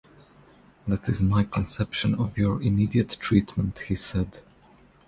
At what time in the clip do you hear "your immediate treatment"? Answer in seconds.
2.35-3.77